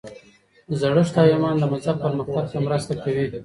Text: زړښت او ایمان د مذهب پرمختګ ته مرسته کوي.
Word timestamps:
زړښت 0.79 1.15
او 1.19 1.27
ایمان 1.31 1.55
د 1.59 1.63
مذهب 1.71 1.97
پرمختګ 2.05 2.43
ته 2.51 2.57
مرسته 2.67 2.93
کوي. 3.03 3.25